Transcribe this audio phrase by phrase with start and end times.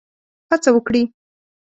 [0.49, 1.01] هڅه وکړي.